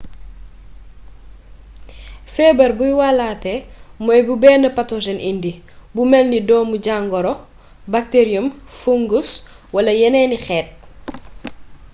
fébar 2.33 2.71
buy 2.79 2.93
wallaaté 2.99 3.53
mooy 4.05 4.21
bu 4.27 4.33
bénn 4.43 4.63
pathogen 4.77 5.19
indi 5.31 5.51
bu 5.93 6.01
mélni 6.11 6.37
ddoomu 6.41 6.75
jangoro 6.85 7.33
bacterium 7.93 8.47
fungus 8.81 9.29
wala 9.75 9.91
yénééni 9.99 10.37
xéét 10.45 10.67